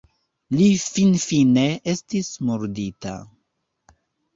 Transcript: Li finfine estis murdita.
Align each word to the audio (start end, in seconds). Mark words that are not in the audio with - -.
Li 0.59 0.69
finfine 0.85 1.67
estis 1.95 2.33
murdita. 2.51 3.17